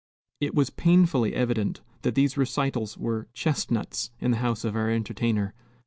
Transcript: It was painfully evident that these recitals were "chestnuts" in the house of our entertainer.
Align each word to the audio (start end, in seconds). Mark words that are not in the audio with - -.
It 0.39 0.55
was 0.55 0.71
painfully 0.71 1.35
evident 1.35 1.81
that 2.01 2.15
these 2.15 2.35
recitals 2.35 2.97
were 2.97 3.27
"chestnuts" 3.35 4.09
in 4.19 4.31
the 4.31 4.37
house 4.37 4.65
of 4.65 4.75
our 4.75 4.89
entertainer. 4.89 5.53